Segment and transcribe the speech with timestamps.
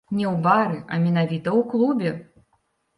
[0.19, 2.19] Не ў бары, а менавіта ў клубе.